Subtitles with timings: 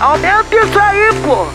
[0.00, 1.46] Aumenta isso aí, pô.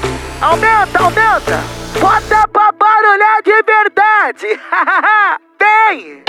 [0.45, 1.63] Aumenta, aumenta.
[1.99, 4.59] Bota pra barulhar de verdade.
[5.59, 6.23] Vem.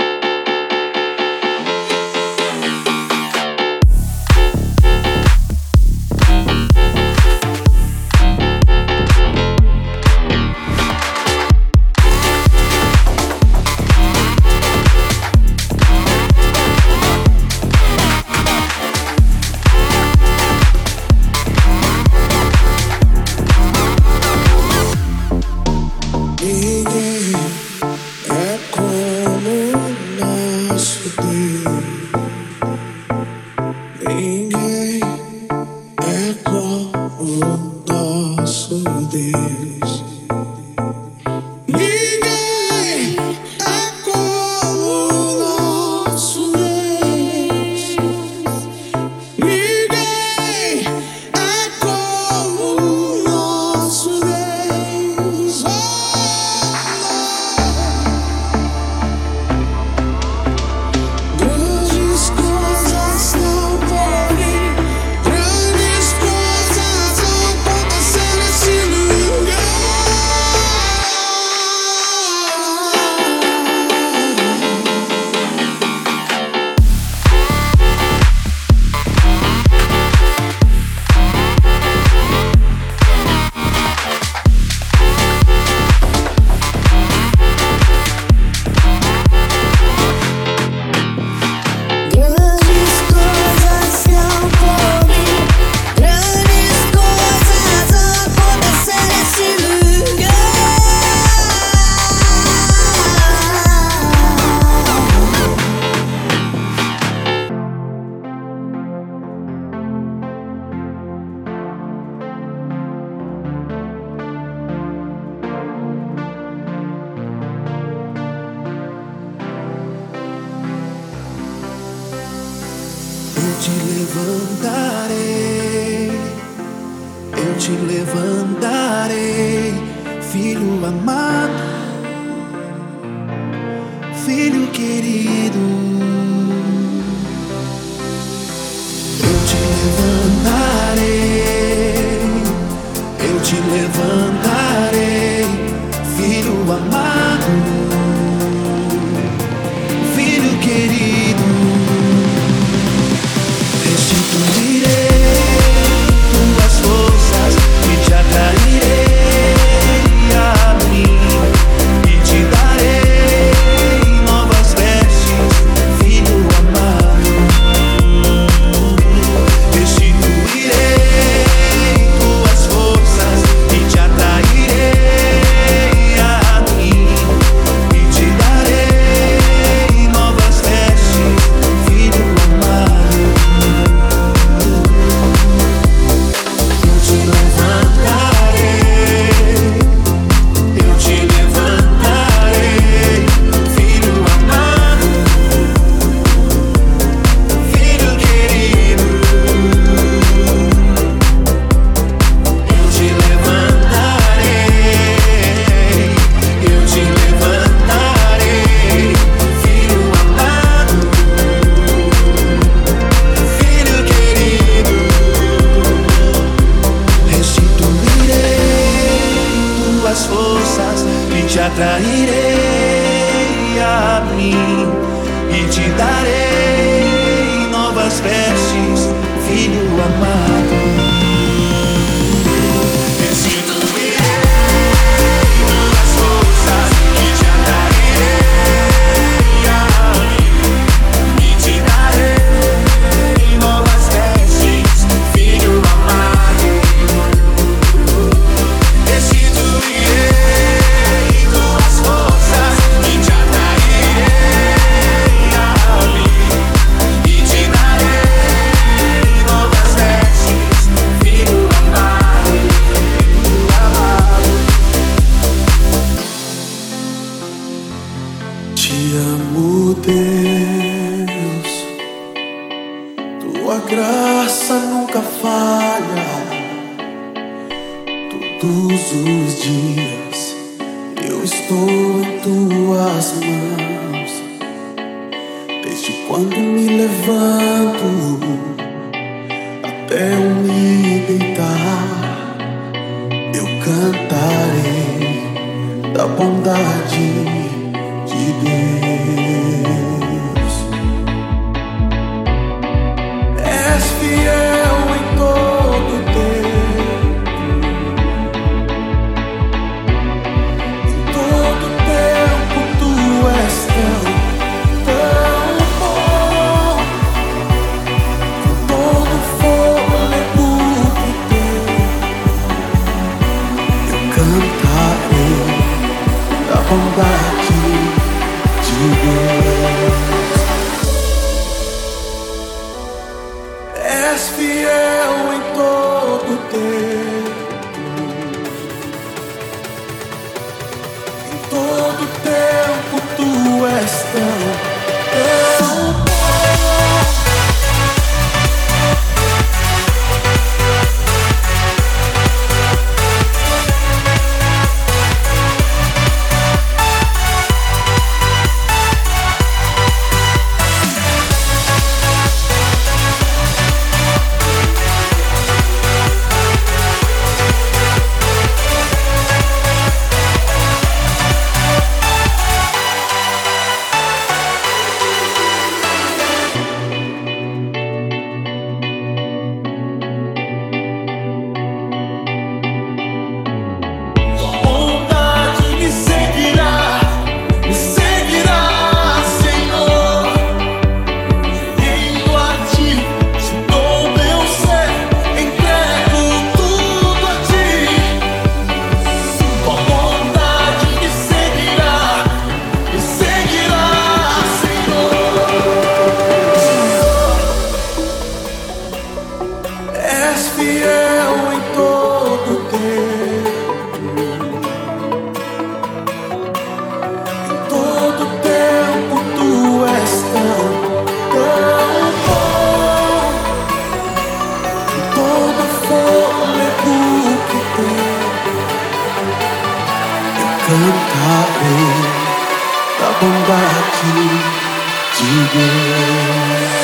[435.33, 435.43] 次
[435.75, 437.04] 元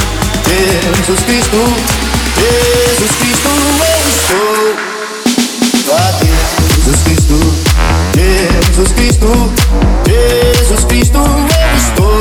[0.51, 1.57] Jesus Cristo,
[2.35, 3.49] Jesus Cristo,
[4.31, 4.75] eu
[5.79, 6.27] estou aqui.
[6.75, 7.37] Jesus Cristo,
[8.15, 9.29] Jesus Cristo,
[10.05, 12.13] Jesus Cristo, eu estou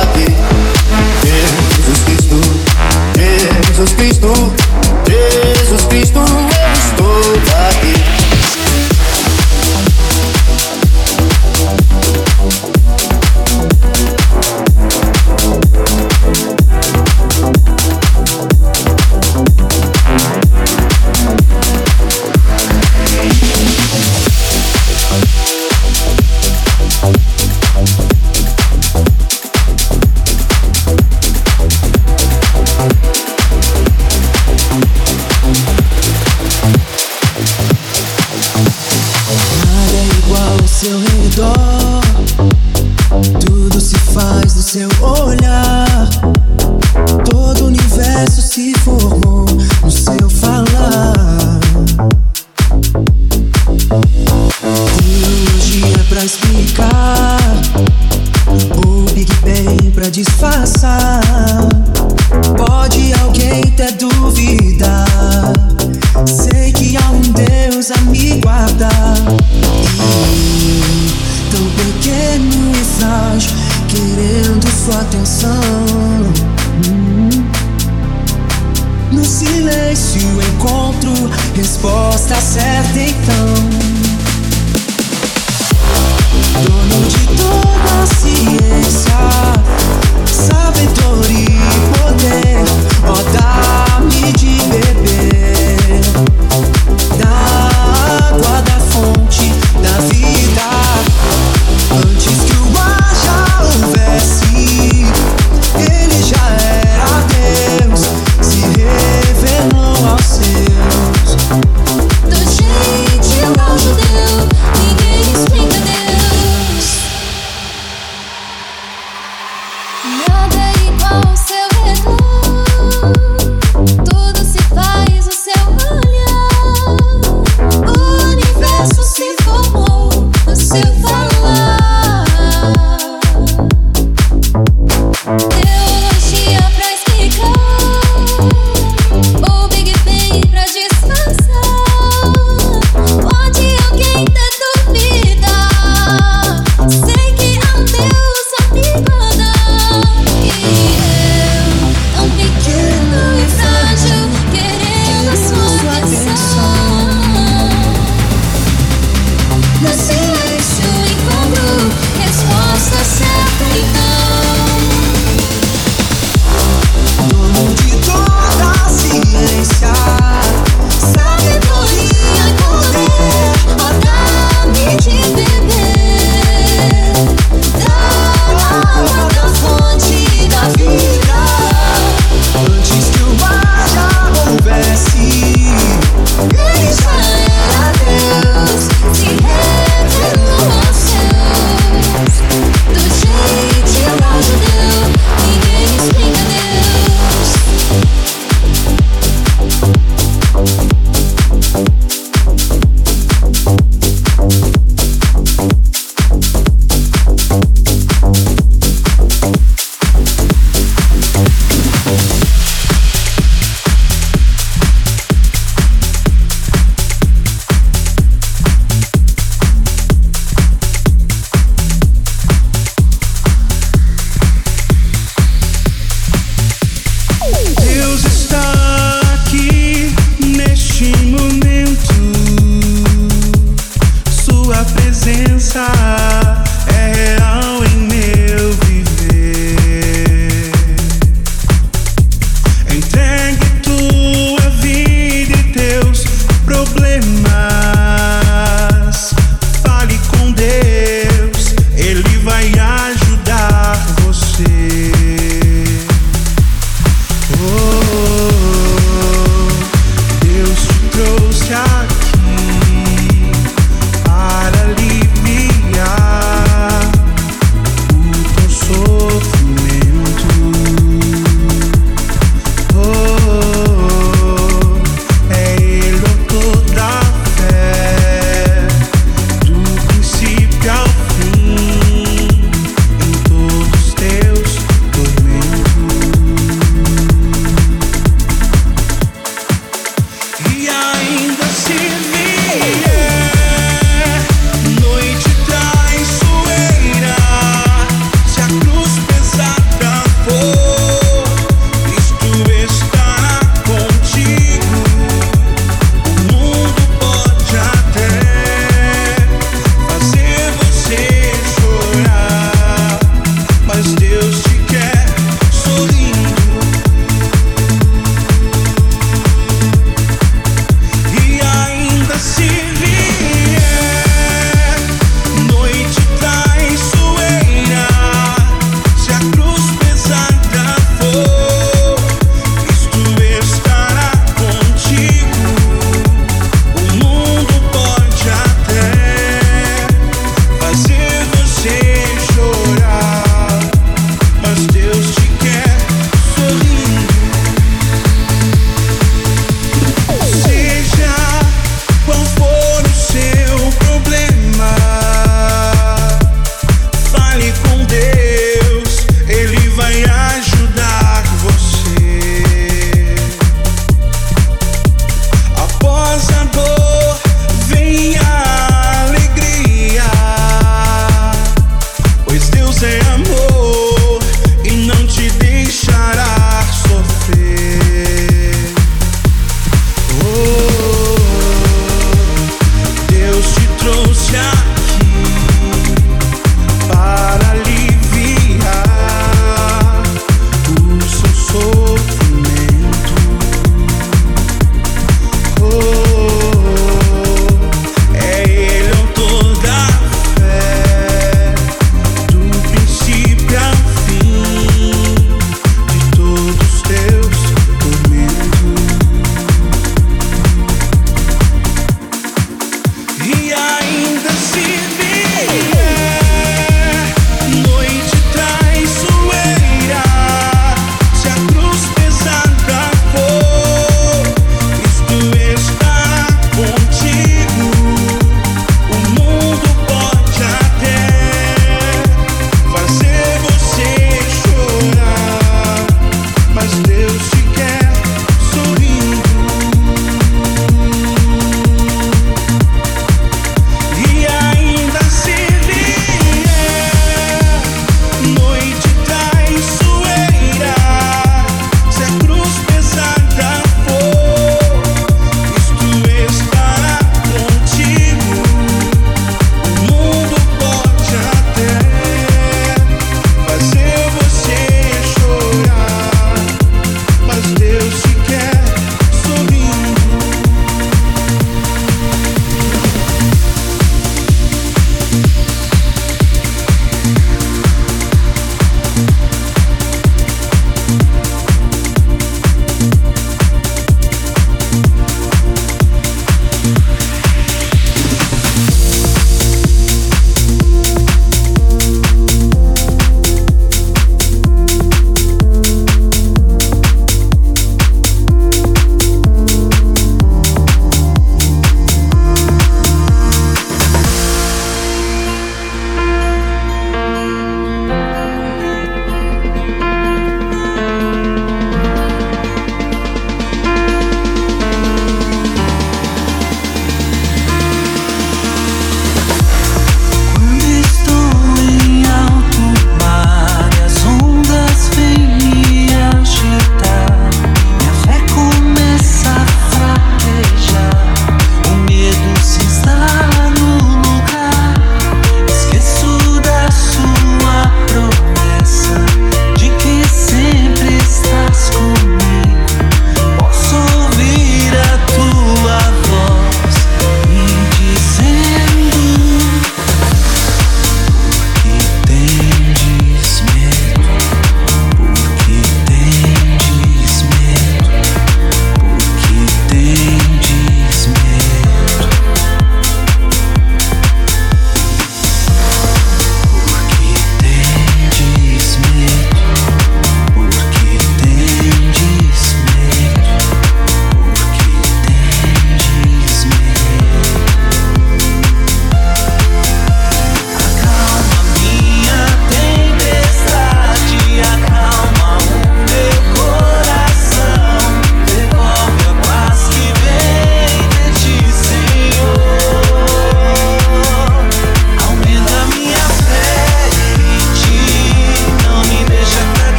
[0.00, 0.26] aqui.
[1.24, 2.38] Jesus Cristo,
[3.18, 4.32] Jesus Cristo,
[5.06, 7.18] Jesus Cristo, eu estou
[7.68, 7.73] aqui.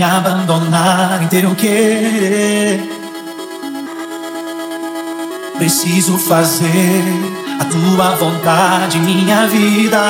[0.00, 2.80] Me abandonar um querer.
[5.58, 7.04] Preciso fazer
[7.60, 10.00] a tua vontade, minha vida.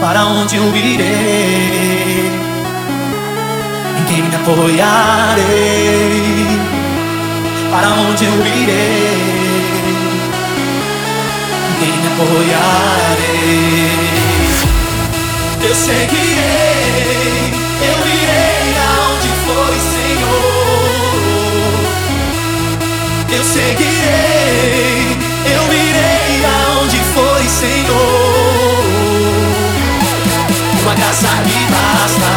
[0.00, 2.30] Para onde eu irei?
[3.98, 5.42] Em quem me apoiarei?
[7.72, 9.18] Para onde eu irei?
[11.70, 13.64] Em quem me apoiarei?
[15.66, 17.63] Eu seguirei,
[23.36, 28.84] Eu seguirei, eu irei aonde foi, Senhor.
[30.80, 32.30] Tua graça me basta,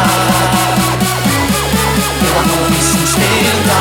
[2.18, 3.80] teu amor me sustenta.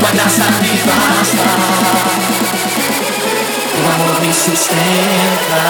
[0.00, 1.46] Tua graça me basta,
[3.72, 5.62] teu amor me sustenta.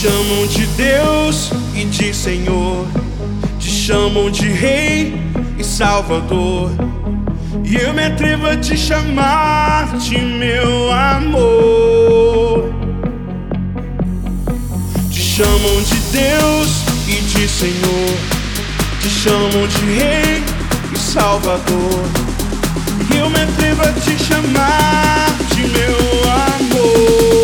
[0.00, 2.86] chamam de Deus e de Senhor,
[3.58, 5.12] te chamam de Rei
[5.58, 6.70] e Salvador.
[7.64, 12.72] E eu me atrevo a te chamar de meu amor.
[15.10, 18.18] Te chamam de Deus e de Senhor,
[19.00, 20.44] te chamam de Rei
[20.92, 22.04] e Salvador.
[23.10, 25.96] E eu me atrevo a te chamar de meu
[26.30, 27.37] amor.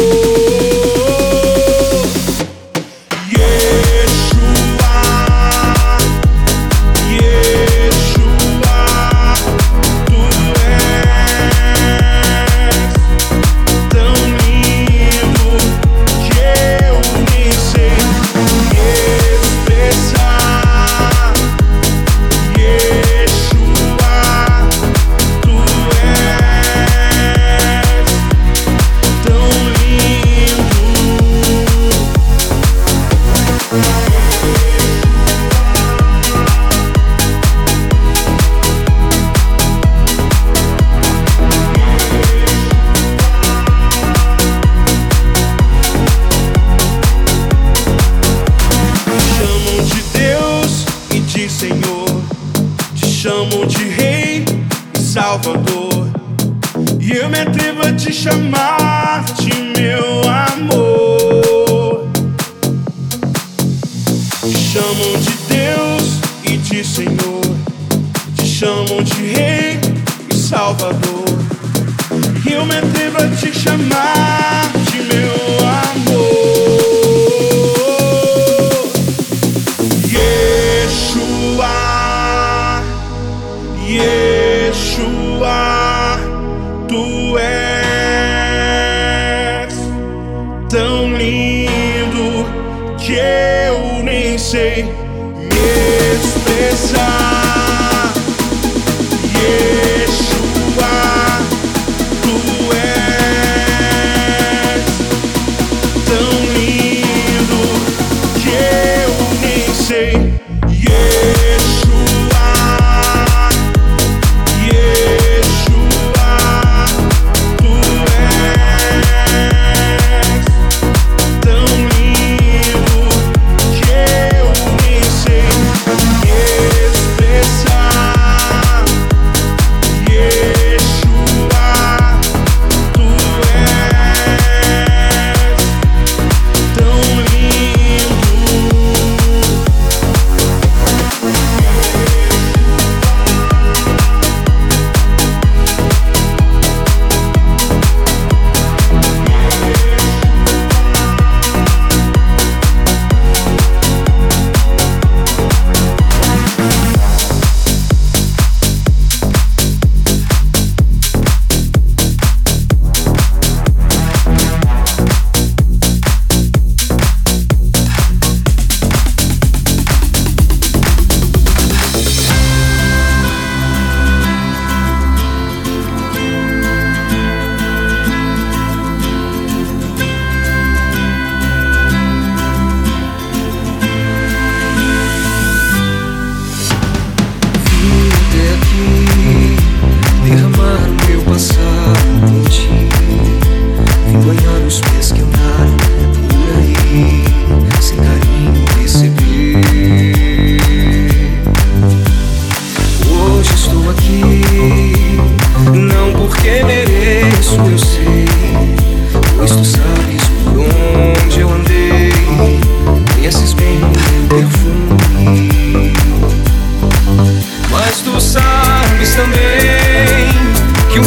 [55.45, 55.84] con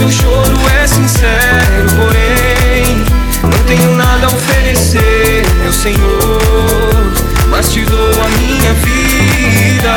[0.08, 3.04] Meu choro é sincero, porém
[3.44, 7.12] Não tenho nada a oferecer, meu Senhor
[7.50, 9.92] Mas te dou a minha vida.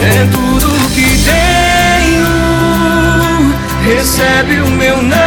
[0.00, 2.28] É tudo que tenho.
[3.82, 5.19] Recebe o meu não